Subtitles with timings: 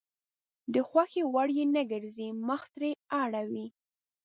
[0.73, 3.65] د خوښې وړ يې نه ګرځي مخ ترې اړوي.